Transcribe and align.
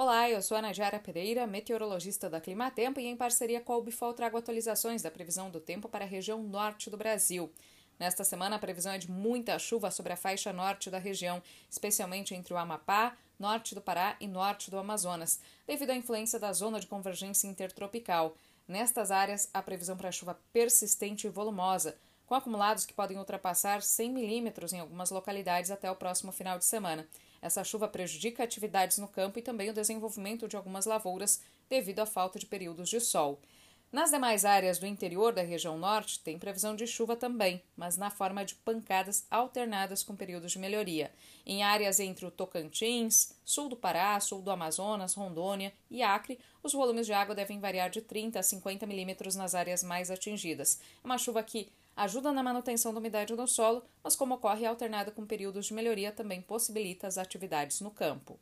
Olá, 0.00 0.30
eu 0.30 0.40
sou 0.40 0.56
a 0.56 0.62
Najara 0.62 1.00
Pereira, 1.00 1.44
meteorologista 1.44 2.30
da 2.30 2.40
Climatempo 2.40 3.00
e 3.00 3.06
em 3.06 3.16
parceria 3.16 3.60
com 3.60 3.72
a 3.72 3.78
Ubifol 3.78 4.14
trago 4.14 4.36
atualizações 4.36 5.02
da 5.02 5.10
previsão 5.10 5.50
do 5.50 5.58
tempo 5.58 5.88
para 5.88 6.04
a 6.04 6.08
região 6.08 6.40
norte 6.40 6.88
do 6.88 6.96
Brasil. 6.96 7.52
Nesta 7.98 8.22
semana, 8.22 8.54
a 8.54 8.58
previsão 8.60 8.92
é 8.92 8.98
de 8.98 9.10
muita 9.10 9.58
chuva 9.58 9.90
sobre 9.90 10.12
a 10.12 10.16
faixa 10.16 10.52
norte 10.52 10.88
da 10.88 10.98
região, 10.98 11.42
especialmente 11.68 12.32
entre 12.32 12.54
o 12.54 12.56
Amapá, 12.56 13.16
norte 13.40 13.74
do 13.74 13.80
Pará 13.80 14.16
e 14.20 14.28
norte 14.28 14.70
do 14.70 14.78
Amazonas, 14.78 15.40
devido 15.66 15.90
à 15.90 15.96
influência 15.96 16.38
da 16.38 16.52
zona 16.52 16.78
de 16.78 16.86
convergência 16.86 17.48
intertropical. 17.48 18.36
Nestas 18.68 19.10
áreas, 19.10 19.50
a 19.52 19.60
previsão 19.60 19.96
para 19.96 20.12
chuva 20.12 20.38
persistente 20.52 21.26
e 21.26 21.30
volumosa, 21.30 21.98
com 22.28 22.34
acumulados 22.34 22.84
que 22.84 22.92
podem 22.92 23.16
ultrapassar 23.16 23.80
100 23.80 24.12
milímetros 24.12 24.74
em 24.74 24.80
algumas 24.80 25.10
localidades 25.10 25.70
até 25.70 25.90
o 25.90 25.96
próximo 25.96 26.30
final 26.30 26.58
de 26.58 26.64
semana. 26.66 27.08
Essa 27.40 27.64
chuva 27.64 27.88
prejudica 27.88 28.44
atividades 28.44 28.98
no 28.98 29.08
campo 29.08 29.38
e 29.38 29.42
também 29.42 29.70
o 29.70 29.74
desenvolvimento 29.74 30.46
de 30.46 30.54
algumas 30.54 30.84
lavouras 30.84 31.40
devido 31.70 32.00
à 32.00 32.06
falta 32.06 32.38
de 32.38 32.44
períodos 32.44 32.90
de 32.90 33.00
sol. 33.00 33.40
Nas 33.90 34.10
demais 34.10 34.44
áreas 34.44 34.78
do 34.78 34.86
interior 34.86 35.32
da 35.32 35.40
região 35.40 35.78
norte, 35.78 36.20
tem 36.20 36.38
previsão 36.38 36.76
de 36.76 36.86
chuva 36.86 37.16
também, 37.16 37.62
mas 37.74 37.96
na 37.96 38.10
forma 38.10 38.44
de 38.44 38.54
pancadas 38.56 39.26
alternadas 39.30 40.02
com 40.02 40.14
períodos 40.14 40.52
de 40.52 40.58
melhoria. 40.58 41.10
Em 41.46 41.62
áreas 41.62 41.98
entre 41.98 42.26
o 42.26 42.30
Tocantins, 42.30 43.34
sul 43.42 43.70
do 43.70 43.76
Pará, 43.76 44.20
sul 44.20 44.42
do 44.42 44.50
Amazonas, 44.50 45.14
Rondônia 45.14 45.72
e 45.90 46.02
Acre, 46.02 46.38
os 46.62 46.74
volumes 46.74 47.06
de 47.06 47.14
água 47.14 47.34
devem 47.34 47.58
variar 47.58 47.88
de 47.88 48.02
30 48.02 48.38
a 48.38 48.42
50 48.42 48.84
milímetros 48.84 49.34
nas 49.34 49.54
áreas 49.54 49.82
mais 49.82 50.10
atingidas. 50.10 50.78
É 51.02 51.06
uma 51.06 51.16
chuva 51.16 51.42
que 51.42 51.72
ajuda 51.98 52.32
na 52.32 52.42
manutenção 52.42 52.94
da 52.94 53.00
umidade 53.00 53.34
no 53.34 53.46
solo, 53.48 53.84
mas 54.02 54.14
como 54.14 54.36
ocorre 54.36 54.64
alternada 54.64 55.10
com 55.10 55.26
períodos 55.26 55.66
de 55.66 55.74
melhoria, 55.74 56.12
também 56.12 56.40
possibilita 56.40 57.06
as 57.06 57.18
atividades 57.18 57.80
no 57.80 57.90
campo. 57.90 58.38